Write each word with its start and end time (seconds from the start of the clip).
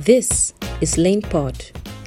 This 0.00 0.54
is 0.80 0.96
Lane 0.96 1.20
Pod. 1.20 1.62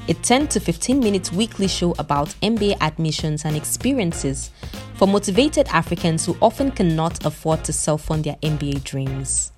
a 0.09 0.15
10 0.15 0.47
to 0.47 0.59
15 0.59 0.99
minutes 0.99 1.31
weekly 1.31 1.67
show 1.67 1.93
about 1.99 2.29
MBA 2.41 2.81
admissions 2.81 3.45
and 3.45 3.55
experiences 3.55 4.49
for 4.95 5.07
motivated 5.07 5.67
Africans 5.67 6.25
who 6.25 6.35
often 6.41 6.71
cannot 6.71 7.23
afford 7.23 7.63
to 7.65 7.71
self 7.71 8.05
fund 8.05 8.23
their 8.23 8.35
MBA 8.37 8.83
dreams. 8.83 9.51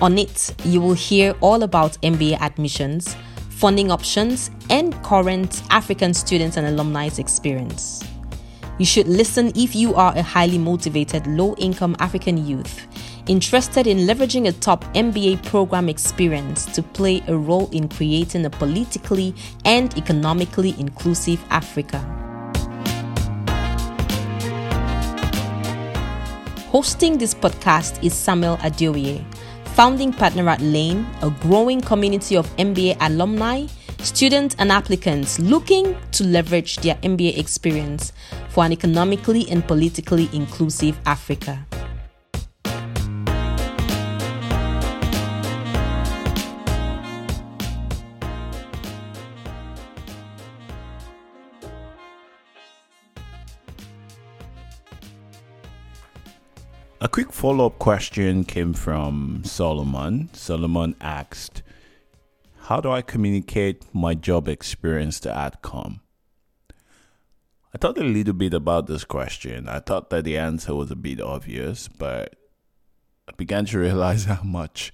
On 0.00 0.16
it, 0.16 0.54
you 0.64 0.80
will 0.80 0.94
hear 0.94 1.34
all 1.42 1.62
about 1.62 2.00
MBA 2.00 2.40
admissions, 2.40 3.14
funding 3.50 3.90
options, 3.90 4.50
and 4.70 4.94
current 5.02 5.62
African 5.68 6.14
students 6.14 6.56
and 6.56 6.66
alumni's 6.66 7.18
experience. 7.18 8.02
You 8.78 8.86
should 8.86 9.06
listen 9.06 9.52
if 9.54 9.76
you 9.76 9.94
are 9.96 10.16
a 10.16 10.22
highly 10.22 10.56
motivated, 10.56 11.26
low 11.26 11.54
income 11.58 11.94
African 11.98 12.46
youth 12.46 12.86
interested 13.30 13.86
in 13.86 13.98
leveraging 13.98 14.48
a 14.48 14.52
top 14.52 14.84
MBA 14.92 15.40
program 15.44 15.88
experience 15.88 16.66
to 16.66 16.82
play 16.82 17.22
a 17.28 17.36
role 17.36 17.70
in 17.70 17.88
creating 17.88 18.44
a 18.44 18.50
politically 18.50 19.32
and 19.64 19.96
economically 19.96 20.74
inclusive 20.80 21.40
Africa. 21.48 22.00
Hosting 26.72 27.18
this 27.18 27.32
podcast 27.32 28.02
is 28.02 28.14
Samuel 28.14 28.56
Adeoye, 28.58 29.24
founding 29.76 30.12
partner 30.12 30.48
at 30.48 30.60
Lane, 30.60 31.06
a 31.22 31.30
growing 31.30 31.80
community 31.80 32.36
of 32.36 32.48
MBA 32.56 32.96
alumni, 33.00 33.66
students, 33.98 34.56
and 34.58 34.72
applicants 34.72 35.38
looking 35.38 35.96
to 36.10 36.24
leverage 36.24 36.78
their 36.78 36.96
MBA 36.96 37.38
experience 37.38 38.12
for 38.48 38.64
an 38.64 38.72
economically 38.72 39.48
and 39.50 39.64
politically 39.68 40.28
inclusive 40.32 40.98
Africa. 41.06 41.64
A 57.02 57.08
quick 57.08 57.32
follow 57.32 57.64
up 57.64 57.78
question 57.78 58.44
came 58.44 58.74
from 58.74 59.40
Solomon. 59.42 60.28
Solomon 60.34 60.94
asked, 61.00 61.62
How 62.64 62.82
do 62.82 62.90
I 62.90 63.00
communicate 63.00 63.86
my 63.94 64.12
job 64.12 64.48
experience 64.48 65.18
to 65.20 65.30
ADCOM? 65.30 66.00
I 67.72 67.78
thought 67.78 67.96
a 67.96 68.04
little 68.04 68.34
bit 68.34 68.52
about 68.52 68.86
this 68.86 69.04
question. 69.04 69.66
I 69.66 69.80
thought 69.80 70.10
that 70.10 70.24
the 70.24 70.36
answer 70.36 70.74
was 70.74 70.90
a 70.90 70.96
bit 70.96 71.22
obvious, 71.22 71.88
but 71.88 72.36
I 73.26 73.32
began 73.34 73.64
to 73.66 73.78
realize 73.86 74.26
how 74.26 74.42
much 74.42 74.92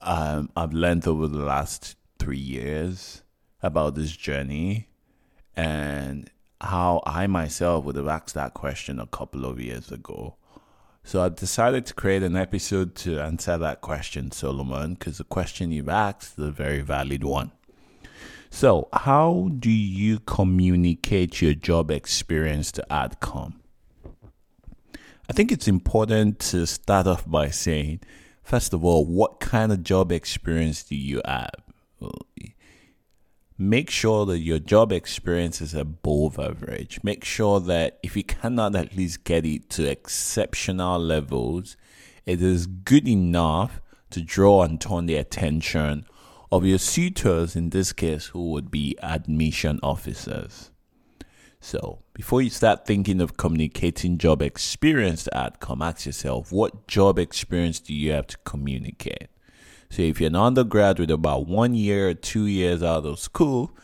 um, 0.00 0.50
I've 0.56 0.72
learned 0.72 1.06
over 1.06 1.28
the 1.28 1.44
last 1.44 1.94
three 2.18 2.36
years 2.36 3.22
about 3.62 3.94
this 3.94 4.10
journey 4.10 4.88
and 5.54 6.28
how 6.60 7.00
I 7.06 7.28
myself 7.28 7.84
would 7.84 7.94
have 7.94 8.08
asked 8.08 8.34
that 8.34 8.54
question 8.54 8.98
a 8.98 9.06
couple 9.06 9.44
of 9.44 9.60
years 9.60 9.92
ago. 9.92 10.34
So 11.04 11.22
I've 11.22 11.36
decided 11.36 11.84
to 11.86 11.94
create 11.94 12.22
an 12.22 12.36
episode 12.36 12.94
to 12.96 13.20
answer 13.20 13.58
that 13.58 13.80
question, 13.80 14.30
Solomon, 14.30 14.94
because 14.94 15.18
the 15.18 15.24
question 15.24 15.72
you've 15.72 15.88
asked 15.88 16.38
is 16.38 16.44
a 16.44 16.50
very 16.50 16.80
valid 16.80 17.24
one. 17.24 17.50
So, 18.50 18.88
how 18.92 19.50
do 19.58 19.70
you 19.70 20.18
communicate 20.20 21.40
your 21.40 21.54
job 21.54 21.90
experience 21.90 22.70
to 22.72 22.86
ADCOM? 22.90 23.54
I 25.28 25.32
think 25.32 25.50
it's 25.50 25.68
important 25.68 26.38
to 26.50 26.66
start 26.66 27.06
off 27.06 27.28
by 27.28 27.48
saying, 27.48 28.00
first 28.42 28.74
of 28.74 28.84
all, 28.84 29.06
what 29.06 29.40
kind 29.40 29.72
of 29.72 29.82
job 29.82 30.12
experience 30.12 30.82
do 30.82 30.94
you 30.94 31.22
have? 31.24 31.50
Make 33.68 33.90
sure 33.90 34.26
that 34.26 34.40
your 34.40 34.58
job 34.58 34.92
experience 34.92 35.60
is 35.60 35.74
above 35.74 36.38
average. 36.38 37.00
Make 37.02 37.24
sure 37.24 37.60
that 37.60 37.98
if 38.02 38.16
you 38.16 38.24
cannot 38.24 38.74
at 38.74 38.96
least 38.96 39.24
get 39.24 39.46
it 39.46 39.70
to 39.70 39.88
exceptional 39.88 40.98
levels, 40.98 41.76
it 42.26 42.42
is 42.42 42.66
good 42.66 43.08
enough 43.08 43.80
to 44.10 44.20
draw 44.20 44.62
and 44.62 44.80
turn 44.80 45.06
the 45.06 45.16
attention 45.16 46.04
of 46.50 46.66
your 46.66 46.78
suitors, 46.78 47.56
in 47.56 47.70
this 47.70 47.92
case, 47.92 48.26
who 48.26 48.50
would 48.50 48.70
be 48.70 48.96
admission 49.02 49.80
officers. 49.82 50.70
So, 51.60 52.00
before 52.12 52.42
you 52.42 52.50
start 52.50 52.84
thinking 52.84 53.20
of 53.20 53.36
communicating 53.36 54.18
job 54.18 54.42
experience 54.42 55.24
to 55.24 55.30
ADCOM, 55.30 55.82
ask 55.82 56.04
yourself 56.04 56.52
what 56.52 56.88
job 56.88 57.18
experience 57.18 57.80
do 57.80 57.94
you 57.94 58.12
have 58.12 58.26
to 58.26 58.36
communicate? 58.44 59.28
So 59.92 60.00
if 60.00 60.22
you're 60.22 60.28
an 60.28 60.36
undergrad 60.36 60.98
with 60.98 61.10
about 61.10 61.46
one 61.46 61.74
year 61.74 62.14
two 62.14 62.46
years 62.46 62.82
out 62.82 63.04
of 63.04 63.18
school, 63.18 63.76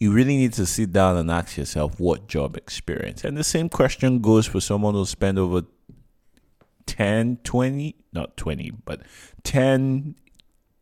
you 0.00 0.10
really 0.12 0.36
need 0.36 0.54
to 0.54 0.66
sit 0.66 0.92
down 0.92 1.16
and 1.16 1.30
ask 1.30 1.56
yourself 1.56 2.00
what 2.00 2.26
job 2.26 2.56
experience. 2.56 3.22
And 3.22 3.36
the 3.36 3.44
same 3.44 3.68
question 3.68 4.20
goes 4.20 4.44
for 4.44 4.60
someone 4.60 4.94
who 4.94 5.06
spent 5.06 5.38
over 5.38 5.62
10, 6.86 7.38
20, 7.44 7.94
not 8.12 8.36
20, 8.36 8.72
but 8.84 9.02
10, 9.44 10.16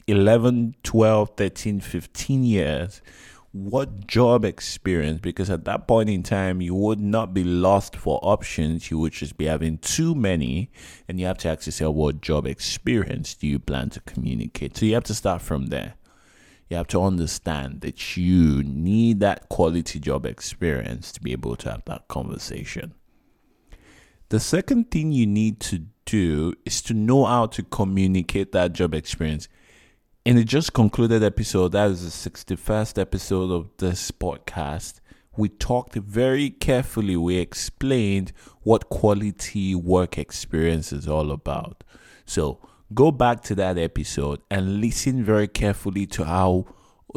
11, 0.06 0.76
12, 0.82 1.30
13, 1.36 1.80
15 1.80 2.44
years 2.44 3.02
what 3.52 4.06
job 4.06 4.44
experience 4.44 5.20
because 5.20 5.50
at 5.50 5.64
that 5.64 5.88
point 5.88 6.08
in 6.08 6.22
time 6.22 6.60
you 6.60 6.72
would 6.72 7.00
not 7.00 7.34
be 7.34 7.42
lost 7.42 7.96
for 7.96 8.20
options. 8.22 8.90
You 8.90 8.98
would 9.00 9.12
just 9.12 9.36
be 9.36 9.46
having 9.46 9.78
too 9.78 10.14
many 10.14 10.70
and 11.08 11.18
you 11.18 11.26
have 11.26 11.38
to 11.38 11.48
ask 11.48 11.66
yourself 11.66 11.96
what 11.96 12.20
job 12.20 12.46
experience 12.46 13.34
do 13.34 13.48
you 13.48 13.58
plan 13.58 13.90
to 13.90 14.00
communicate? 14.00 14.76
So 14.76 14.86
you 14.86 14.94
have 14.94 15.04
to 15.04 15.14
start 15.14 15.42
from 15.42 15.66
there. 15.66 15.94
You 16.68 16.76
have 16.76 16.86
to 16.88 17.02
understand 17.02 17.80
that 17.80 18.16
you 18.16 18.62
need 18.62 19.18
that 19.18 19.48
quality 19.48 19.98
job 19.98 20.24
experience 20.24 21.10
to 21.12 21.20
be 21.20 21.32
able 21.32 21.56
to 21.56 21.70
have 21.70 21.84
that 21.86 22.06
conversation. 22.06 22.94
The 24.28 24.38
second 24.38 24.92
thing 24.92 25.10
you 25.10 25.26
need 25.26 25.58
to 25.60 25.86
do 26.04 26.54
is 26.64 26.80
to 26.82 26.94
know 26.94 27.24
how 27.24 27.46
to 27.46 27.64
communicate 27.64 28.52
that 28.52 28.72
job 28.72 28.94
experience 28.94 29.48
in 30.24 30.36
the 30.36 30.44
just 30.44 30.72
concluded 30.74 31.22
episode, 31.22 31.72
that 31.72 31.90
is 31.90 32.22
the 32.22 32.30
61st 32.30 33.00
episode 33.00 33.50
of 33.50 33.70
this 33.78 34.10
podcast, 34.10 35.00
we 35.36 35.48
talked 35.48 35.94
very 35.94 36.50
carefully. 36.50 37.16
We 37.16 37.36
explained 37.36 38.32
what 38.62 38.90
quality 38.90 39.74
work 39.74 40.18
experience 40.18 40.92
is 40.92 41.08
all 41.08 41.30
about. 41.30 41.84
So 42.26 42.58
go 42.92 43.10
back 43.10 43.42
to 43.44 43.54
that 43.54 43.78
episode 43.78 44.40
and 44.50 44.80
listen 44.80 45.24
very 45.24 45.48
carefully 45.48 46.06
to 46.08 46.24
how 46.24 46.66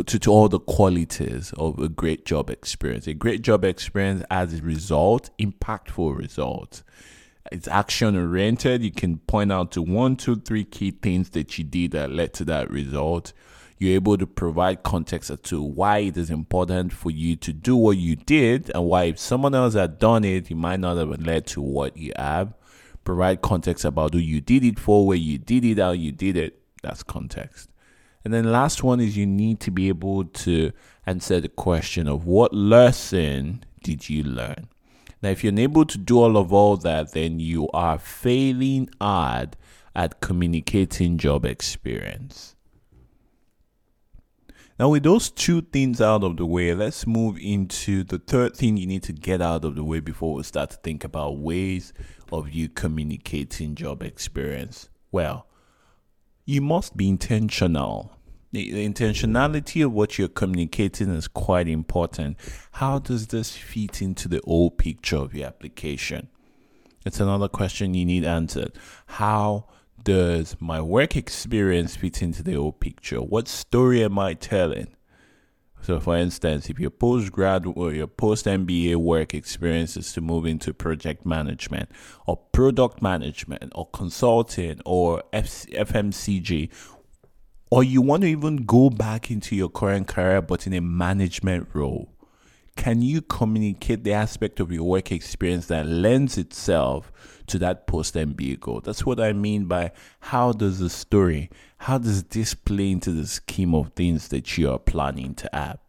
to, 0.07 0.17
to 0.17 0.31
all 0.31 0.47
the 0.47 0.59
qualities 0.59 1.53
of 1.57 1.79
a 1.79 1.89
great 1.89 2.25
job 2.25 2.49
experience. 2.49 3.05
A 3.07 3.13
great 3.13 3.41
job 3.41 3.65
experience 3.65 4.23
as 4.31 4.59
a 4.59 4.61
result, 4.63 5.29
impactful 5.37 6.17
results 6.17 6.83
it's 7.53 7.67
action 7.67 8.15
oriented. 8.15 8.83
You 8.83 8.91
can 8.91 9.19
point 9.19 9.51
out 9.51 9.71
to 9.73 9.81
one, 9.81 10.15
two, 10.15 10.37
three 10.37 10.63
key 10.63 10.91
things 10.91 11.29
that 11.29 11.57
you 11.57 11.63
did 11.63 11.91
that 11.91 12.11
led 12.11 12.33
to 12.33 12.45
that 12.45 12.71
result. 12.71 13.31
You're 13.77 13.95
able 13.95 14.17
to 14.17 14.25
provide 14.25 14.81
context 14.81 15.29
as 15.29 15.39
to 15.41 15.61
why 15.61 15.99
it 15.99 16.17
is 16.17 16.31
important 16.31 16.93
for 16.93 17.11
you 17.11 17.35
to 17.37 17.53
do 17.53 17.75
what 17.75 17.97
you 17.97 18.15
did 18.15 18.71
and 18.73 18.85
why 18.85 19.03
if 19.03 19.19
someone 19.19 19.53
else 19.53 19.75
had 19.75 19.99
done 19.99 20.23
it, 20.23 20.49
it 20.49 20.55
might 20.55 20.79
not 20.79 20.97
have 20.97 21.21
led 21.21 21.45
to 21.47 21.61
what 21.61 21.95
you 21.95 22.11
have. 22.15 22.53
Provide 23.03 23.41
context 23.41 23.85
about 23.85 24.13
who 24.13 24.19
you 24.19 24.41
did 24.41 24.63
it 24.63 24.79
for, 24.79 25.05
where 25.05 25.17
you 25.17 25.37
did 25.37 25.63
it, 25.63 25.77
how 25.77 25.91
you 25.91 26.11
did 26.11 26.35
it. 26.35 26.59
That's 26.81 27.03
context. 27.03 27.69
And 28.23 28.33
then 28.33 28.51
last 28.51 28.83
one 28.83 28.99
is 28.99 29.15
you 29.15 29.25
need 29.25 29.59
to 29.59 29.71
be 29.71 29.89
able 29.89 30.25
to 30.25 30.71
answer 31.05 31.39
the 31.41 31.49
question 31.49 32.07
of 32.07 32.25
what 32.25 32.53
lesson 32.53 33.63
did 33.83 34.09
you 34.09 34.23
learn? 34.23 34.69
Now, 35.23 35.29
if 35.29 35.41
you're 35.41 35.53
unable 35.53 35.85
to 35.85 35.97
do 35.97 36.19
all 36.19 36.35
of 36.35 36.51
all 36.51 36.75
that, 36.75 37.13
then 37.13 37.39
you 37.39 37.69
are 37.69 37.97
failing 37.97 38.89
hard 38.99 39.55
at 39.95 40.19
communicating 40.19 41.17
job 41.17 41.45
experience. 41.45 42.57
Now, 44.77 44.89
with 44.89 45.03
those 45.03 45.31
two 45.31 45.61
things 45.61 46.01
out 46.01 46.25
of 46.25 46.35
the 46.35 46.45
way, 46.45 46.73
let's 46.73 47.07
move 47.07 47.37
into 47.39 48.03
the 48.03 48.19
third 48.19 48.57
thing 48.57 48.75
you 48.75 48.85
need 48.85 49.03
to 49.03 49.13
get 49.13 49.41
out 49.41 49.63
of 49.63 49.75
the 49.75 49.83
way 49.85 50.01
before 50.01 50.33
we 50.33 50.43
start 50.43 50.71
to 50.71 50.77
think 50.77 51.05
about 51.05 51.37
ways 51.37 51.93
of 52.29 52.49
you 52.49 52.67
communicating 52.67 53.75
job 53.75 54.03
experience. 54.03 54.89
Well, 55.09 55.47
you 56.43 56.59
must 56.59 56.97
be 56.97 57.07
intentional 57.07 58.17
the, 58.53 58.71
the 58.71 58.87
intentionality 58.87 59.83
of 59.83 59.91
what 59.91 60.19
you're 60.19 60.27
communicating 60.27 61.09
is 61.09 61.27
quite 61.27 61.67
important. 61.67 62.37
How 62.73 62.99
does 62.99 63.27
this 63.27 63.57
fit 63.57 64.01
into 64.01 64.27
the 64.27 64.41
whole 64.45 64.69
picture 64.69 65.17
of 65.17 65.33
your 65.33 65.47
application? 65.47 66.29
It's 67.03 67.19
another 67.19 67.47
question 67.47 67.95
you 67.95 68.05
need 68.05 68.23
answered. 68.23 68.73
How 69.07 69.65
does 70.01 70.55
my 70.59 70.81
work 70.81 71.15
experience 71.15 71.95
fit 71.95 72.21
into 72.21 72.43
the 72.43 72.53
whole 72.53 72.71
picture? 72.71 73.21
What 73.21 73.47
story 73.47 74.03
am 74.03 74.19
I 74.19 74.35
telling? 74.35 74.95
So, 75.83 75.99
for 75.99 76.15
instance, 76.15 76.69
if 76.69 76.79
your 76.79 76.91
postgrad 76.91 77.69
or 77.75 77.91
your 77.91 78.07
post 78.07 78.45
MBA 78.45 78.95
work 78.95 79.33
experience 79.33 79.97
is 79.97 80.13
to 80.13 80.21
move 80.21 80.45
into 80.45 80.73
project 80.73 81.25
management 81.25 81.89
or 82.25 82.37
product 82.37 83.01
management 83.01 83.73
or 83.75 83.89
consulting 83.89 84.79
or 84.85 85.23
FMCG, 85.33 86.69
or 87.73 87.83
you 87.83 88.03
want 88.03 88.21
to 88.21 88.27
even 88.29 88.57
go 88.57 88.87
back 88.87 89.31
into 89.31 89.55
your 89.55 89.67
current 89.67 90.07
career 90.07 90.43
but 90.43 90.67
in 90.67 90.73
a 90.73 90.79
management 90.79 91.67
role, 91.73 92.07
can 92.75 93.01
you 93.01 93.19
communicate 93.19 94.03
the 94.03 94.13
aspect 94.13 94.59
of 94.59 94.71
your 94.71 94.83
work 94.83 95.11
experience 95.11 95.65
that 95.65 95.87
lends 95.87 96.37
itself 96.37 97.11
to 97.47 97.57
that 97.57 97.87
post 97.87 98.13
MBA 98.13 98.59
goal? 98.59 98.79
That's 98.79 99.07
what 99.07 99.19
I 99.19 99.33
mean 99.33 99.65
by 99.65 99.91
how 100.19 100.51
does 100.51 100.77
the 100.77 100.89
story, 100.91 101.49
how 101.79 101.97
does 101.97 102.25
this 102.25 102.53
play 102.53 102.91
into 102.91 103.09
the 103.09 103.25
scheme 103.25 103.73
of 103.73 103.93
things 103.93 104.27
that 104.27 104.55
you 104.55 104.69
are 104.69 104.77
planning 104.77 105.33
to 105.33 105.55
add? 105.55 105.79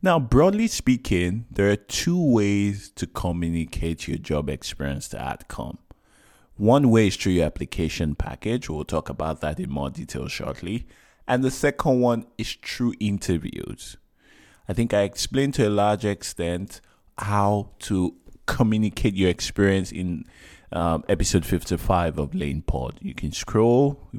Now, 0.00 0.18
broadly 0.18 0.68
speaking, 0.68 1.44
there 1.50 1.68
are 1.68 1.76
two 1.76 2.18
ways 2.32 2.90
to 2.92 3.06
communicate 3.06 4.08
your 4.08 4.16
job 4.16 4.48
experience 4.48 5.06
to 5.08 5.18
AdCom. 5.18 5.76
One 6.60 6.90
way 6.90 7.06
is 7.06 7.16
through 7.16 7.32
your 7.32 7.46
application 7.46 8.14
package. 8.14 8.68
We'll 8.68 8.84
talk 8.84 9.08
about 9.08 9.40
that 9.40 9.58
in 9.58 9.70
more 9.70 9.88
detail 9.88 10.28
shortly. 10.28 10.86
And 11.26 11.42
the 11.42 11.50
second 11.50 12.00
one 12.00 12.26
is 12.36 12.54
through 12.62 12.92
interviews. 13.00 13.96
I 14.68 14.74
think 14.74 14.92
I 14.92 15.04
explained 15.04 15.54
to 15.54 15.66
a 15.66 15.70
large 15.70 16.04
extent 16.04 16.82
how 17.16 17.70
to 17.78 18.14
communicate 18.44 19.14
your 19.14 19.30
experience 19.30 19.90
in 19.90 20.26
um, 20.70 21.02
episode 21.08 21.46
55 21.46 22.18
of 22.18 22.34
Lane 22.34 22.60
Pod. 22.60 22.98
You 23.00 23.14
can 23.14 23.32
scroll. 23.32 24.10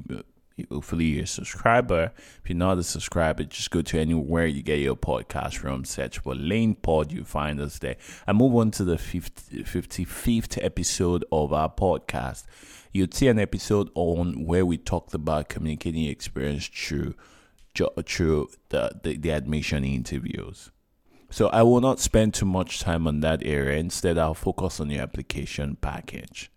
Hopefully, 0.69 1.05
you're 1.05 1.23
a 1.23 1.27
subscriber. 1.27 2.11
If 2.43 2.49
you're 2.49 2.57
not 2.57 2.77
a 2.77 2.83
subscriber, 2.83 3.43
just 3.43 3.71
go 3.71 3.81
to 3.81 3.99
anywhere 3.99 4.45
you 4.45 4.61
get 4.61 4.79
your 4.79 4.95
podcast 4.95 5.57
from. 5.57 5.85
Search 5.85 6.19
for 6.19 6.35
Lane 6.35 6.75
Pod. 6.75 7.11
You 7.11 7.23
find 7.23 7.59
us 7.59 7.79
there. 7.79 7.95
And 8.27 8.37
move 8.37 8.55
on 8.55 8.71
to 8.71 8.83
the 8.83 8.97
50, 8.97 9.63
55th 9.63 10.63
episode 10.63 11.25
of 11.31 11.53
our 11.53 11.69
podcast. 11.69 12.45
You'd 12.91 13.13
see 13.13 13.27
an 13.27 13.39
episode 13.39 13.89
on 13.95 14.45
where 14.45 14.65
we 14.65 14.77
talked 14.77 15.13
about 15.13 15.49
communicating 15.49 16.05
experience 16.05 16.67
through 16.67 17.15
through 18.05 18.49
the, 18.69 18.99
the, 19.01 19.15
the 19.15 19.29
admission 19.31 19.85
interviews. 19.85 20.71
So 21.29 21.47
I 21.47 21.63
will 21.63 21.79
not 21.79 22.01
spend 22.01 22.33
too 22.33 22.45
much 22.45 22.81
time 22.81 23.07
on 23.07 23.21
that 23.21 23.41
area. 23.45 23.79
Instead, 23.79 24.17
I'll 24.17 24.33
focus 24.33 24.81
on 24.81 24.89
your 24.89 25.01
application 25.01 25.77
package. 25.79 26.50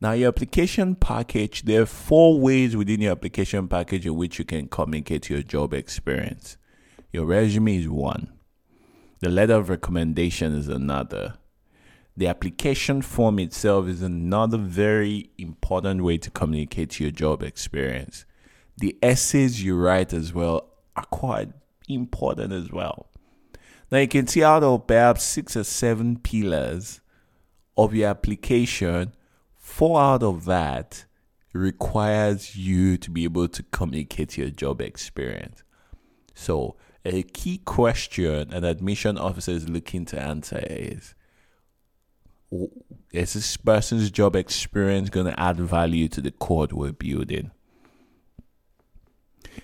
Now, 0.00 0.12
your 0.12 0.28
application 0.28 0.94
package, 0.94 1.62
there 1.62 1.82
are 1.82 1.86
four 1.86 2.38
ways 2.38 2.76
within 2.76 3.00
your 3.00 3.12
application 3.12 3.66
package 3.66 4.06
in 4.06 4.14
which 4.16 4.38
you 4.38 4.44
can 4.44 4.68
communicate 4.68 5.30
your 5.30 5.42
job 5.42 5.72
experience. 5.72 6.56
Your 7.12 7.24
resume 7.24 7.76
is 7.76 7.88
one, 7.88 8.32
the 9.20 9.30
letter 9.30 9.54
of 9.54 9.70
recommendation 9.70 10.54
is 10.54 10.68
another. 10.68 11.34
The 12.18 12.26
application 12.28 13.02
form 13.02 13.38
itself 13.38 13.88
is 13.88 14.02
another 14.02 14.58
very 14.58 15.30
important 15.38 16.02
way 16.02 16.18
to 16.18 16.30
communicate 16.30 16.98
your 16.98 17.10
job 17.10 17.42
experience 17.42 18.24
the 18.78 18.96
essays 19.02 19.62
you 19.62 19.76
write 19.76 20.12
as 20.12 20.32
well 20.32 20.68
are 20.94 21.04
quite 21.04 21.48
important 21.88 22.52
as 22.52 22.70
well. 22.70 23.08
Now 23.90 23.98
you 23.98 24.08
can 24.08 24.26
see 24.26 24.42
out 24.42 24.62
of 24.62 24.86
perhaps 24.86 25.22
six 25.22 25.56
or 25.56 25.64
seven 25.64 26.18
pillars 26.18 27.00
of 27.76 27.94
your 27.94 28.08
application, 28.08 29.12
four 29.66 30.00
out 30.00 30.22
of 30.22 30.44
that 30.44 31.04
requires 31.52 32.56
you 32.56 32.96
to 32.96 33.10
be 33.10 33.24
able 33.24 33.48
to 33.48 33.64
communicate 33.64 34.38
your 34.38 34.48
job 34.48 34.80
experience. 34.80 35.64
So 36.34 36.76
a 37.04 37.24
key 37.24 37.58
question 37.58 38.54
an 38.54 38.64
admission 38.64 39.18
officer 39.18 39.50
is 39.50 39.68
looking 39.68 40.04
to 40.06 40.22
answer 40.22 40.62
is 40.70 41.14
is 43.12 43.32
this 43.32 43.56
person's 43.56 44.10
job 44.12 44.36
experience 44.36 45.10
going 45.10 45.26
to 45.26 45.38
add 45.38 45.58
value 45.58 46.06
to 46.08 46.20
the 46.20 46.30
code 46.30 46.72
we're 46.72 46.92
building? 46.92 47.50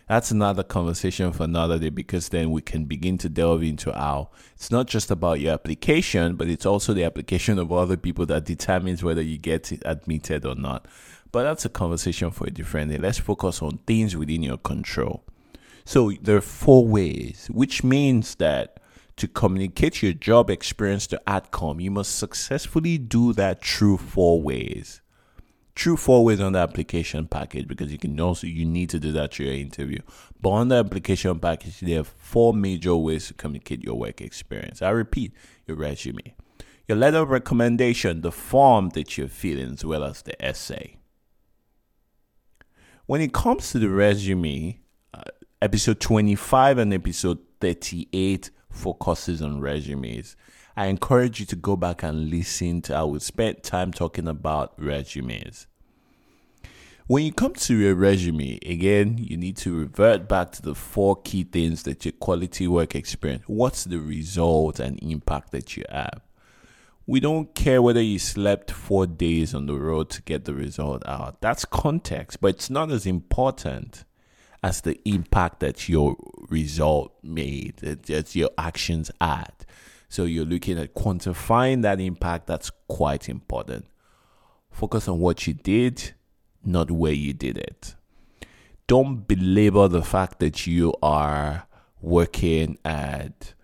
That's 0.09 0.31
another 0.31 0.63
conversation 0.63 1.33
for 1.33 1.45
another 1.45 1.79
day 1.79 1.89
because 1.89 2.29
then 2.29 2.51
we 2.51 2.61
can 2.61 2.85
begin 2.85 3.19
to 3.19 3.29
delve 3.29 3.63
into 3.63 3.93
how 3.93 4.31
it's 4.55 4.71
not 4.71 4.87
just 4.87 5.11
about 5.11 5.41
your 5.41 5.53
application, 5.53 6.37
but 6.37 6.49
it's 6.49 6.67
also 6.67 6.93
the 6.93 7.05
application 7.05 7.59
of 7.59 7.73
other 7.73 7.97
people 7.97 8.27
that 8.27 8.45
determines 8.45 9.03
whether 9.03 9.23
you 9.23 9.39
get 9.39 9.73
admitted 9.85 10.45
or 10.45 10.55
not. 10.55 10.87
But 11.31 11.45
that's 11.45 11.65
a 11.65 11.71
conversation 11.71 12.31
for 12.31 12.47
a 12.47 12.51
different 12.51 12.91
day. 12.91 12.99
Let's 12.99 13.19
focus 13.19 13.63
on 13.63 13.79
things 13.87 14.17
within 14.17 14.43
your 14.43 14.59
control. 14.59 15.25
So 15.85 16.13
there 16.21 16.37
are 16.37 16.43
four 16.43 16.87
ways, 16.87 17.49
which 17.51 17.83
means 17.83 18.35
that 18.37 18.79
to 19.17 19.29
communicate 19.29 20.03
your 20.03 20.13
job 20.13 20.51
experience 20.51 21.07
to 21.09 21.21
AdCom, 21.27 21.83
you 21.83 21.91
must 21.91 22.17
successfully 22.17 22.99
do 22.99 23.33
that 23.35 23.65
through 23.65 23.99
four 23.99 24.43
ways 24.43 25.01
true 25.75 25.97
four 25.97 26.25
ways 26.25 26.41
on 26.41 26.53
the 26.53 26.59
application 26.59 27.27
package 27.27 27.67
because 27.67 27.91
you 27.91 27.99
can 27.99 28.19
also 28.21 28.47
you 28.47 28.65
need 28.65 28.91
to 28.91 28.99
do 28.99 29.13
that 29.13 29.35
through 29.35 29.47
your 29.47 29.55
interview. 29.55 29.99
But 30.41 30.51
on 30.51 30.69
the 30.69 30.77
application 30.77 31.39
package, 31.39 31.81
there 31.81 32.01
are 32.01 32.05
four 32.05 32.53
major 32.53 32.97
ways 32.97 33.29
to 33.29 33.35
communicate 33.35 33.83
your 33.83 33.99
work 33.99 34.21
experience. 34.21 34.83
I 34.83 34.91
repeat, 34.91 35.33
your 35.67 35.77
resume, 35.77 36.35
your 36.89 36.99
letter 36.99 37.19
of 37.19 37.31
recommendation, 37.31 38.21
the 38.21 38.33
form 38.33 38.91
that 38.91 39.17
you're 39.17 39.29
filling, 39.29 39.73
as 39.73 39.85
well 39.85 40.05
as 40.05 40.23
the 40.23 40.43
essay. 40.45 40.99
When 43.07 43.21
it 43.21 43.33
comes 43.33 43.71
to 43.73 43.79
the 43.79 43.89
resume, 43.89 44.81
uh, 45.13 45.23
episode 45.61 46.01
25 46.01 46.79
and 46.79 46.95
episode 46.95 47.39
38 47.61 48.51
focuses 48.71 49.43
on 49.43 49.61
resumes. 49.61 50.37
I 50.77 50.87
encourage 50.87 51.39
you 51.41 51.47
to 51.47 51.57
go 51.57 51.77
back 51.77 52.03
and 52.03 52.31
listen 52.31 52.81
to 52.83 52.95
how 52.95 53.09
we 53.09 53.19
spent 53.21 53.63
time 53.63 53.93
talking 53.93 54.27
about 54.27 54.73
resumes. 54.79 55.67
When 57.09 57.25
you 57.25 57.33
come 57.33 57.53
to 57.55 57.77
your 57.77 57.95
resume, 57.95 58.59
again, 58.65 59.19
you 59.19 59.37
need 59.37 59.57
to 59.59 59.77
revert 59.77 60.29
back 60.29 60.53
to 60.53 60.63
the 60.63 60.75
four 60.75 61.17
key 61.17 61.45
things 61.45 61.83
that 61.83 62.05
your 62.05 62.13
quality 62.13 62.67
work 62.69 62.95
experience. 62.95 63.43
What's 63.47 63.85
the 63.85 63.99
result 63.99 64.79
and 64.79 64.99
impact 65.03 65.51
that 65.51 65.77
you 65.77 65.85
have? 65.91 66.23
We 67.07 67.21
don't 67.21 67.55
care 67.55 67.83
whether 67.83 68.01
you 68.01 68.19
slept 68.19 68.71
four 68.71 69.07
days 69.07 69.55
on 69.55 69.67
the 69.67 69.75
road 69.75 70.09
to 70.11 70.23
get 70.23 70.45
the 70.45 70.55
result 70.55 71.03
out. 71.05 71.41
That's 71.41 71.65
context, 71.65 72.41
but 72.41 72.55
it's 72.55 72.71
not 72.71 72.91
as 72.91 73.05
important 73.05 74.05
as 74.63 74.81
the 74.81 74.99
impact 75.05 75.61
that 75.61 75.89
your 75.89 76.17
result 76.49 77.13
made, 77.23 77.79
that 77.79 78.37
your 78.37 78.51
actions 78.57 79.11
had. 79.21 79.67
So 80.13 80.25
you're 80.25 80.45
looking 80.45 80.79
at 80.79 80.95
quantifying 80.95 81.81
that 81.81 81.99
impact. 81.99 82.47
That's 82.47 82.71
quite 82.87 83.31
important. 83.31 83.87
Focus 84.71 85.09
on 85.09 85.21
what 85.21 85.47
you 85.47 85.55
did, 85.55 86.13
not 86.63 86.91
where 86.91 87.15
you 87.15 87.33
did 87.33 87.57
it. 87.57 87.95
Don't 88.87 89.27
belabor 89.27 89.89
the 89.89 90.03
fact 90.03 90.39
that 90.41 90.67
you 90.67 90.93
are 91.03 91.67
working 92.03 92.77
at 92.85 93.55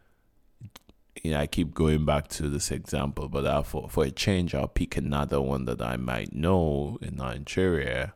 you 1.22 1.32
know, 1.32 1.40
I 1.40 1.46
keep 1.46 1.74
going 1.74 2.06
back 2.06 2.28
to 2.28 2.48
this 2.48 2.70
example, 2.70 3.28
but 3.28 3.44
uh, 3.44 3.62
for, 3.62 3.90
for 3.90 4.04
a 4.04 4.10
change, 4.10 4.54
I'll 4.54 4.68
pick 4.68 4.96
another 4.96 5.42
one 5.42 5.66
that 5.66 5.82
I 5.82 5.98
might 5.98 6.32
know 6.32 6.96
in 7.02 7.16
Nigeria. 7.16 8.14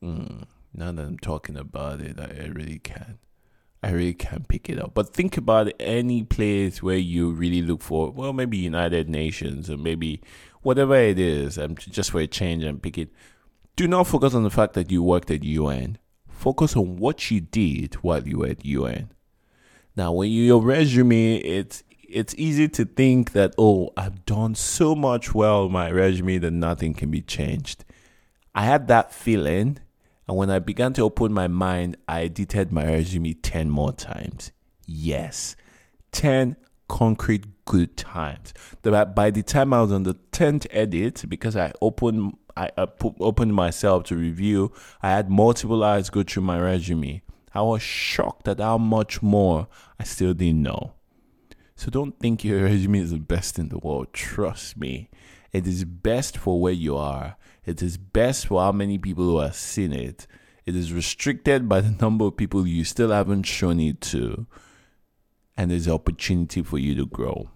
Mm, 0.00 0.44
now 0.72 0.92
that 0.92 1.02
I'm 1.02 1.18
talking 1.18 1.56
about 1.56 2.00
it, 2.00 2.20
I, 2.20 2.44
I 2.44 2.46
really 2.52 2.78
can't. 2.78 3.18
I 3.82 3.90
really 3.90 4.14
can't 4.14 4.46
pick 4.46 4.68
it 4.70 4.78
up. 4.78 4.94
But 4.94 5.12
think 5.12 5.36
about 5.36 5.72
any 5.80 6.22
place 6.22 6.82
where 6.82 6.96
you 6.96 7.32
really 7.32 7.62
look 7.62 7.82
for, 7.82 8.10
well, 8.10 8.32
maybe 8.32 8.56
United 8.56 9.08
Nations 9.08 9.68
or 9.68 9.76
maybe 9.76 10.20
whatever 10.62 10.94
it 10.94 11.18
is, 11.18 11.58
um, 11.58 11.74
just 11.76 12.12
for 12.12 12.20
a 12.20 12.26
change 12.26 12.62
and 12.62 12.82
pick 12.82 12.96
it. 12.96 13.10
Do 13.74 13.88
not 13.88 14.06
focus 14.06 14.34
on 14.34 14.44
the 14.44 14.50
fact 14.50 14.74
that 14.74 14.90
you 14.90 15.02
worked 15.02 15.30
at 15.30 15.42
UN. 15.42 15.98
Focus 16.28 16.76
on 16.76 16.96
what 16.96 17.30
you 17.30 17.40
did 17.40 17.94
while 17.96 18.26
you 18.26 18.38
were 18.38 18.48
at 18.48 18.64
UN. 18.64 19.10
Now, 19.96 20.12
when 20.12 20.30
you 20.30 20.42
your 20.42 20.62
resume, 20.62 21.36
it's 21.36 21.82
it's 22.08 22.34
easy 22.36 22.68
to 22.68 22.84
think 22.84 23.32
that 23.32 23.54
oh, 23.58 23.90
I've 23.96 24.24
done 24.26 24.54
so 24.54 24.94
much 24.94 25.34
well 25.34 25.68
my 25.68 25.90
resume 25.90 26.38
that 26.38 26.50
nothing 26.52 26.94
can 26.94 27.10
be 27.10 27.22
changed. 27.22 27.84
I 28.54 28.64
had 28.64 28.86
that 28.88 29.12
feeling 29.12 29.78
and 30.28 30.36
when 30.36 30.50
I 30.50 30.58
began 30.58 30.92
to 30.94 31.02
open 31.02 31.32
my 31.32 31.48
mind, 31.48 31.96
I 32.06 32.22
edited 32.22 32.72
my 32.72 32.84
resume 32.84 33.34
10 33.34 33.70
more 33.70 33.92
times. 33.92 34.52
Yes, 34.86 35.56
10 36.12 36.56
concrete 36.88 37.46
good 37.64 37.96
times. 37.96 38.52
By 38.82 39.30
the 39.30 39.42
time 39.42 39.72
I 39.72 39.82
was 39.82 39.92
on 39.92 40.02
the 40.04 40.14
10th 40.32 40.66
edit, 40.70 41.24
because 41.28 41.56
I 41.56 41.72
opened 41.80 42.36
I 42.54 42.68
opened 42.76 43.54
myself 43.54 44.04
to 44.04 44.16
review, 44.16 44.72
I 45.02 45.10
had 45.10 45.30
multiple 45.30 45.82
eyes 45.82 46.10
go 46.10 46.22
through 46.22 46.42
my 46.42 46.60
resume. 46.60 47.22
I 47.54 47.62
was 47.62 47.80
shocked 47.80 48.46
at 48.46 48.60
how 48.60 48.76
much 48.76 49.22
more 49.22 49.68
I 49.98 50.04
still 50.04 50.34
didn't 50.34 50.62
know. 50.62 50.92
So 51.76 51.90
don't 51.90 52.18
think 52.18 52.44
your 52.44 52.62
resume 52.64 52.98
is 52.98 53.10
the 53.10 53.18
best 53.18 53.58
in 53.58 53.70
the 53.70 53.78
world. 53.78 54.12
Trust 54.12 54.76
me. 54.76 55.08
It 55.52 55.66
is 55.66 55.84
best 55.84 56.36
for 56.36 56.60
where 56.60 56.72
you 56.72 56.96
are. 56.96 57.36
It 57.64 57.82
is 57.82 57.96
best 57.96 58.46
for 58.46 58.60
how 58.60 58.72
many 58.72 58.98
people 58.98 59.24
who 59.24 59.38
have 59.38 59.54
seen 59.54 59.92
it. 59.92 60.26
It 60.66 60.76
is 60.76 60.92
restricted 60.92 61.68
by 61.68 61.80
the 61.80 61.96
number 62.00 62.26
of 62.26 62.36
people 62.36 62.66
you 62.66 62.84
still 62.84 63.10
haven't 63.10 63.44
shown 63.44 63.80
it 63.80 64.00
to. 64.02 64.46
And 65.56 65.70
there's 65.70 65.86
an 65.86 65.92
opportunity 65.92 66.62
for 66.62 66.78
you 66.78 66.94
to 66.96 67.06
grow. 67.06 67.50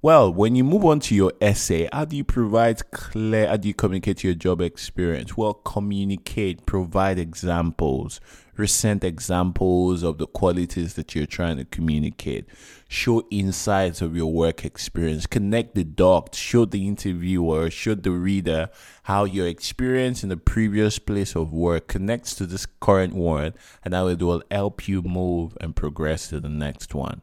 Well, 0.00 0.32
when 0.32 0.56
you 0.56 0.64
move 0.64 0.84
on 0.84 0.98
to 1.00 1.14
your 1.14 1.32
essay, 1.40 1.88
how 1.92 2.06
do 2.06 2.16
you 2.16 2.24
provide 2.24 2.90
clear, 2.90 3.46
how 3.46 3.56
do 3.56 3.68
you 3.68 3.74
communicate 3.74 4.24
your 4.24 4.34
job 4.34 4.60
experience? 4.60 5.36
Well, 5.36 5.54
communicate, 5.54 6.66
provide 6.66 7.20
examples, 7.20 8.20
recent 8.56 9.02
examples 9.02 10.02
of 10.02 10.18
the 10.18 10.26
qualities 10.26 10.94
that 10.94 11.14
you're 11.14 11.26
trying 11.26 11.56
to 11.56 11.64
communicate, 11.64 12.46
show 12.88 13.26
insights 13.30 14.02
of 14.02 14.14
your 14.14 14.32
work 14.32 14.64
experience, 14.64 15.26
connect 15.26 15.74
the 15.74 15.84
dots, 15.84 16.38
show 16.38 16.64
the 16.64 16.86
interviewer, 16.86 17.70
show 17.70 17.94
the 17.94 18.10
reader 18.10 18.68
how 19.04 19.24
your 19.24 19.46
experience 19.46 20.22
in 20.22 20.28
the 20.28 20.36
previous 20.36 20.98
place 20.98 21.34
of 21.34 21.52
work 21.52 21.88
connects 21.88 22.34
to 22.34 22.46
this 22.46 22.66
current 22.80 23.14
one 23.14 23.54
and 23.84 23.94
how 23.94 24.06
it 24.08 24.20
will 24.20 24.42
help 24.50 24.86
you 24.86 25.02
move 25.02 25.56
and 25.60 25.74
progress 25.74 26.28
to 26.28 26.40
the 26.40 26.48
next 26.48 26.94
one. 26.94 27.22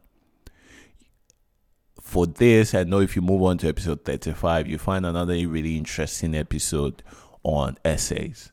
For 2.00 2.26
this, 2.26 2.74
I 2.74 2.82
know 2.82 3.00
if 3.00 3.14
you 3.14 3.22
move 3.22 3.42
on 3.42 3.58
to 3.58 3.68
episode 3.68 4.04
35, 4.04 4.66
you 4.66 4.78
find 4.78 5.06
another 5.06 5.34
really 5.46 5.76
interesting 5.76 6.34
episode 6.34 7.04
on 7.44 7.76
essays. 7.84 8.50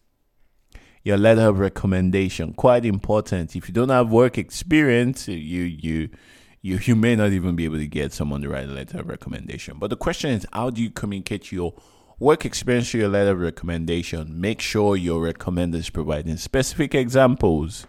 Your 1.07 1.15
letter 1.15 1.47
of 1.47 1.59
recommendation, 1.59 2.51
quite 2.51 2.83
important. 2.83 3.55
If 3.55 3.69
you 3.69 3.73
don't 3.73 3.87
have 3.87 4.11
work 4.11 4.37
experience, 4.37 5.29
you 5.29 5.35
you 5.37 6.09
you 6.61 6.79
you 6.83 6.97
may 6.97 7.15
not 7.15 7.31
even 7.31 7.55
be 7.55 7.63
able 7.63 7.77
to 7.77 7.87
get 7.87 8.11
someone 8.11 8.41
to 8.41 8.49
write 8.49 8.67
a 8.67 8.73
letter 8.73 8.99
of 8.99 9.07
recommendation. 9.07 9.79
But 9.79 9.89
the 9.89 9.95
question 9.95 10.31
is, 10.31 10.45
how 10.51 10.69
do 10.69 10.83
you 10.83 10.89
communicate 10.89 11.49
your 11.49 11.73
work 12.19 12.43
experience 12.43 12.91
to 12.91 12.97
your 12.97 13.07
letter 13.07 13.31
of 13.31 13.39
recommendation? 13.39 14.41
Make 14.41 14.59
sure 14.59 14.97
your 14.97 15.31
recommender 15.31 15.75
is 15.75 15.89
providing 15.89 16.35
specific 16.35 16.93
examples. 16.93 17.87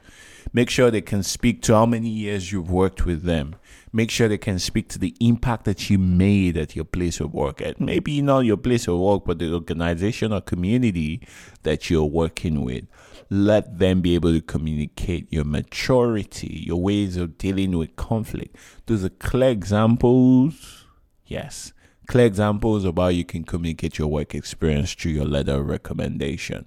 Make 0.52 0.70
sure 0.70 0.88
they 0.88 1.00
can 1.00 1.24
speak 1.24 1.60
to 1.62 1.74
how 1.74 1.86
many 1.86 2.08
years 2.08 2.52
you've 2.52 2.70
worked 2.70 3.04
with 3.04 3.24
them 3.24 3.56
make 3.92 4.10
sure 4.10 4.28
they 4.28 4.38
can 4.38 4.58
speak 4.58 4.88
to 4.88 4.98
the 4.98 5.14
impact 5.20 5.64
that 5.64 5.88
you 5.88 5.98
made 5.98 6.56
at 6.56 6.76
your 6.76 6.84
place 6.84 7.20
of 7.20 7.32
work 7.32 7.62
at 7.62 7.80
maybe 7.80 8.20
not 8.20 8.40
your 8.40 8.56
place 8.56 8.86
of 8.86 8.98
work 8.98 9.22
but 9.24 9.38
the 9.38 9.52
organization 9.52 10.32
or 10.32 10.40
community 10.40 11.26
that 11.62 11.88
you're 11.88 12.04
working 12.04 12.64
with 12.64 12.84
let 13.30 13.78
them 13.78 14.00
be 14.00 14.14
able 14.14 14.32
to 14.32 14.40
communicate 14.40 15.30
your 15.32 15.44
maturity 15.44 16.62
your 16.66 16.80
ways 16.80 17.16
of 17.16 17.36
dealing 17.38 17.76
with 17.76 17.94
conflict 17.96 18.56
those 18.86 19.04
are 19.04 19.10
clear 19.10 19.50
examples 19.50 20.86
yes 21.26 21.72
clear 22.06 22.26
examples 22.26 22.84
of 22.84 22.96
how 22.96 23.08
you 23.08 23.24
can 23.24 23.44
communicate 23.44 23.98
your 23.98 24.08
work 24.08 24.34
experience 24.34 24.94
through 24.94 25.12
your 25.12 25.26
letter 25.26 25.54
of 25.54 25.66
recommendation 25.66 26.64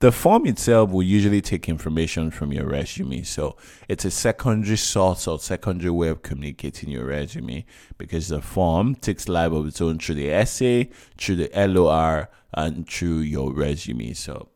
the 0.00 0.12
form 0.12 0.46
itself 0.46 0.90
will 0.90 1.02
usually 1.02 1.40
take 1.40 1.68
information 1.68 2.30
from 2.30 2.52
your 2.52 2.66
resume. 2.66 3.22
So 3.24 3.56
it's 3.88 4.04
a 4.04 4.12
secondary 4.12 4.76
source 4.76 5.26
or 5.26 5.40
secondary 5.40 5.90
way 5.90 6.06
of 6.08 6.22
communicating 6.22 6.90
your 6.90 7.06
resume 7.06 7.66
because 7.96 8.28
the 8.28 8.40
form 8.40 8.94
takes 8.94 9.28
life 9.28 9.50
of 9.50 9.66
its 9.66 9.80
own 9.80 9.98
through 9.98 10.14
the 10.14 10.30
essay, 10.30 10.90
through 11.16 11.36
the 11.36 11.50
LOR, 11.52 12.30
and 12.54 12.88
through 12.88 13.18
your 13.18 13.52
resume. 13.52 14.12
So 14.12 14.50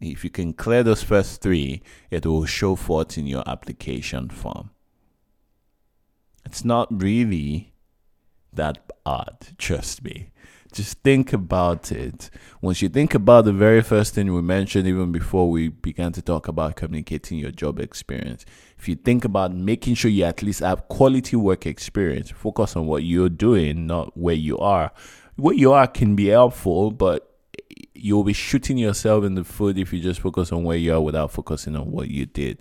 if 0.00 0.24
you 0.24 0.30
can 0.30 0.52
clear 0.52 0.82
those 0.82 1.02
first 1.02 1.40
three, 1.42 1.82
it 2.10 2.26
will 2.26 2.46
show 2.46 2.74
forth 2.76 3.18
in 3.18 3.26
your 3.26 3.42
application 3.46 4.28
form. 4.28 4.70
It's 6.44 6.64
not 6.64 6.88
really 6.90 7.72
that 8.52 8.78
odd, 9.04 9.48
trust 9.58 10.02
me 10.02 10.30
just 10.72 10.98
think 11.02 11.32
about 11.32 11.90
it. 11.90 12.30
Once 12.60 12.80
you 12.82 12.88
think 12.88 13.14
about 13.14 13.44
the 13.44 13.52
very 13.52 13.82
first 13.82 14.14
thing 14.14 14.32
we 14.32 14.42
mentioned, 14.42 14.86
even 14.86 15.10
before 15.10 15.50
we 15.50 15.68
began 15.68 16.12
to 16.12 16.22
talk 16.22 16.48
about 16.48 16.76
communicating 16.76 17.38
your 17.38 17.50
job 17.50 17.80
experience, 17.80 18.44
if 18.78 18.88
you 18.88 18.94
think 18.94 19.24
about 19.24 19.52
making 19.52 19.94
sure 19.94 20.10
you 20.10 20.24
at 20.24 20.42
least 20.42 20.60
have 20.60 20.88
quality 20.88 21.36
work 21.36 21.66
experience, 21.66 22.30
focus 22.30 22.76
on 22.76 22.86
what 22.86 23.02
you're 23.02 23.28
doing, 23.28 23.86
not 23.86 24.16
where 24.16 24.34
you 24.34 24.58
are. 24.58 24.92
Where 25.36 25.54
you 25.54 25.72
are 25.72 25.86
can 25.86 26.14
be 26.14 26.26
helpful, 26.26 26.90
but 26.90 27.29
you'll 27.94 28.24
be 28.24 28.32
shooting 28.32 28.78
yourself 28.78 29.24
in 29.24 29.34
the 29.34 29.44
foot 29.44 29.78
if 29.78 29.92
you 29.92 30.00
just 30.00 30.20
focus 30.20 30.52
on 30.52 30.64
where 30.64 30.76
you 30.76 30.94
are 30.94 31.00
without 31.00 31.32
focusing 31.32 31.76
on 31.76 31.90
what 31.90 32.08
you 32.08 32.26
did. 32.26 32.60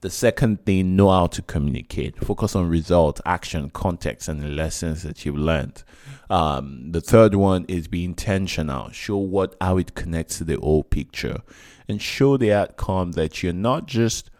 The 0.00 0.10
second 0.10 0.64
thing, 0.64 0.94
know 0.94 1.10
how 1.10 1.26
to 1.26 1.42
communicate. 1.42 2.16
Focus 2.24 2.54
on 2.54 2.68
result, 2.68 3.20
action, 3.26 3.68
context, 3.70 4.28
and 4.28 4.40
the 4.40 4.46
lessons 4.46 5.02
that 5.02 5.26
you've 5.26 5.36
learned. 5.36 5.82
Um, 6.30 6.92
the 6.92 7.00
third 7.00 7.34
one 7.34 7.64
is 7.66 7.88
be 7.88 8.04
intentional. 8.04 8.90
Show 8.90 9.16
what 9.16 9.56
how 9.60 9.76
it 9.76 9.96
connects 9.96 10.38
to 10.38 10.44
the 10.44 10.54
whole 10.54 10.84
picture, 10.84 11.42
and 11.88 12.00
show 12.00 12.36
the 12.36 12.52
outcome 12.52 13.12
that 13.12 13.42
you're 13.42 13.52
not 13.52 13.86
just 13.86 14.30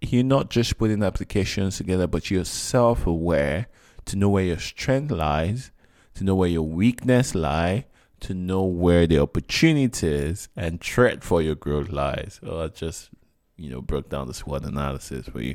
you're 0.00 0.22
not 0.22 0.50
just 0.50 0.78
putting 0.78 1.02
applications 1.02 1.78
together, 1.78 2.06
but 2.06 2.30
you're 2.30 2.44
self-aware 2.44 3.66
to 4.04 4.16
know 4.16 4.28
where 4.28 4.44
your 4.44 4.58
strength 4.58 5.10
lies, 5.10 5.72
to 6.14 6.22
know 6.22 6.34
where 6.34 6.48
your 6.48 6.62
weakness 6.62 7.34
lie, 7.34 7.86
to 8.22 8.34
know 8.34 8.64
where 8.64 9.06
the 9.06 9.18
opportunities 9.18 10.48
and 10.56 10.80
threat 10.80 11.22
for 11.22 11.42
your 11.42 11.54
growth 11.54 11.90
lies. 11.90 12.40
So 12.42 12.68
just 12.68 13.10
you 13.56 13.70
know, 13.70 13.80
broke 13.80 14.08
down 14.08 14.26
the 14.26 14.34
SWOT 14.34 14.64
analysis 14.64 15.28
for 15.28 15.40
you. 15.40 15.54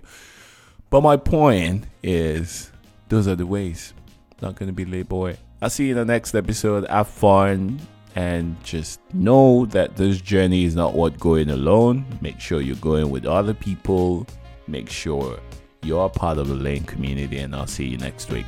But 0.90 1.02
my 1.02 1.18
point 1.18 1.86
is, 2.02 2.72
those 3.10 3.28
are 3.28 3.36
the 3.36 3.46
ways. 3.46 3.94
Not 4.42 4.56
going 4.56 4.68
to 4.68 4.74
be 4.74 4.86
late, 4.86 5.10
boy. 5.10 5.38
I'll 5.62 5.70
see 5.70 5.86
you 5.86 5.92
in 5.92 5.98
the 5.98 6.06
next 6.06 6.34
episode. 6.36 6.88
Have 6.88 7.08
fun 7.10 7.80
and 8.16 8.56
just 8.64 9.00
know 9.14 9.66
that 9.68 9.98
this 9.98 10.22
journey 10.22 10.64
is 10.64 10.76
not 10.76 10.94
what 10.94 11.20
going 11.20 11.50
alone. 11.50 12.06
Make 12.22 12.40
sure 12.40 12.62
you're 12.62 12.76
going 12.78 13.10
with 13.10 13.26
other 13.26 13.54
people. 13.54 14.26
Make 14.68 14.90
sure 14.90 15.40
you're 15.84 16.10
part 16.10 16.38
of 16.38 16.48
the 16.48 16.56
lane 16.56 16.84
community, 16.84 17.40
and 17.40 17.56
I'll 17.56 17.68
see 17.68 17.86
you 17.86 17.98
next 17.98 18.32
week. 18.32 18.46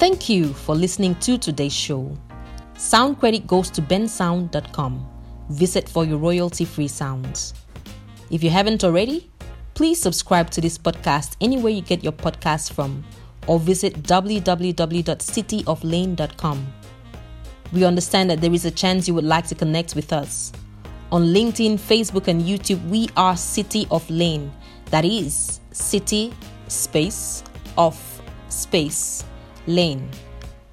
Thank 0.00 0.28
you 0.30 0.54
for 0.54 0.74
listening 0.74 1.14
to 1.16 1.36
today's 1.36 1.74
show. 1.74 2.16
Sound 2.72 3.20
credit 3.20 3.46
goes 3.46 3.68
to 3.72 3.82
bensound.com. 3.82 5.06
Visit 5.50 5.90
for 5.90 6.06
your 6.06 6.16
royalty 6.16 6.64
free 6.64 6.88
sounds. 6.88 7.52
If 8.30 8.42
you 8.42 8.48
haven't 8.48 8.82
already, 8.82 9.30
please 9.74 10.00
subscribe 10.00 10.48
to 10.52 10.62
this 10.62 10.78
podcast 10.78 11.36
anywhere 11.42 11.70
you 11.70 11.82
get 11.82 12.02
your 12.02 12.14
podcasts 12.14 12.72
from 12.72 13.04
or 13.46 13.58
visit 13.58 14.02
www.cityoflane.com. 14.02 16.72
We 17.70 17.84
understand 17.84 18.30
that 18.30 18.40
there 18.40 18.54
is 18.54 18.64
a 18.64 18.70
chance 18.70 19.06
you 19.06 19.12
would 19.12 19.24
like 19.24 19.48
to 19.48 19.54
connect 19.54 19.94
with 19.94 20.14
us. 20.14 20.50
On 21.12 21.24
LinkedIn, 21.24 21.78
Facebook, 21.78 22.26
and 22.26 22.40
YouTube, 22.40 22.82
we 22.88 23.10
are 23.18 23.36
City 23.36 23.86
of 23.90 24.08
Lane. 24.08 24.50
That 24.86 25.04
is 25.04 25.60
City 25.72 26.32
Space 26.68 27.44
of 27.76 28.00
Space 28.48 29.24
Lane. 29.70 30.08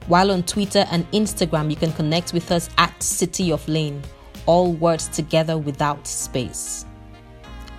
While 0.08 0.32
on 0.32 0.44
Twitter 0.44 0.86
and 0.92 1.10
Instagram, 1.12 1.70
you 1.70 1.76
can 1.76 1.92
connect 1.94 2.34
with 2.34 2.52
us 2.52 2.70
at 2.78 3.02
City 3.02 3.52
of 3.52 3.68
Lane, 3.68 4.02
all 4.46 4.74
words 4.74 5.08
together 5.08 5.58
without 5.58 6.08
space. 6.08 6.86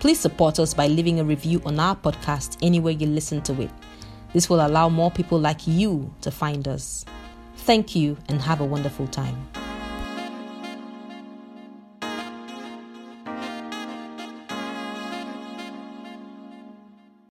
Please 0.00 0.20
support 0.20 0.58
us 0.58 0.74
by 0.74 0.86
leaving 0.86 1.20
a 1.20 1.24
review 1.24 1.60
on 1.64 1.80
our 1.80 1.96
podcast 1.96 2.56
anywhere 2.62 2.92
you 2.92 3.06
listen 3.06 3.42
to 3.42 3.62
it. 3.62 3.70
This 4.32 4.48
will 4.48 4.64
allow 4.66 4.88
more 4.88 5.10
people 5.10 5.40
like 5.40 5.66
you 5.66 6.12
to 6.20 6.30
find 6.30 6.68
us. 6.68 7.04
Thank 7.56 7.96
you 7.96 8.16
and 8.28 8.40
have 8.40 8.60
a 8.60 8.64
wonderful 8.64 9.08
time. 9.08 9.67